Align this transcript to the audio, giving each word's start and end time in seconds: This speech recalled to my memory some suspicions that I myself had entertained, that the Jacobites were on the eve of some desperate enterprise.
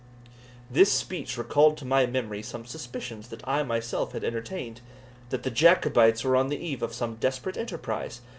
This 0.67 0.91
speech 0.91 1.37
recalled 1.37 1.77
to 1.77 1.85
my 1.85 2.07
memory 2.07 2.41
some 2.41 2.65
suspicions 2.65 3.27
that 3.27 3.47
I 3.47 3.61
myself 3.61 4.13
had 4.13 4.23
entertained, 4.23 4.81
that 5.29 5.43
the 5.43 5.51
Jacobites 5.51 6.23
were 6.23 6.35
on 6.35 6.47
the 6.49 6.57
eve 6.57 6.81
of 6.81 6.91
some 6.91 7.17
desperate 7.17 7.55
enterprise. 7.55 8.21